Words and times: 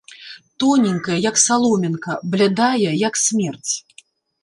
Тоненькая, 0.63 1.19
як 1.29 1.35
саломінка, 1.45 2.19
блядая, 2.35 2.91
як 3.07 3.23
смерць! 3.29 3.73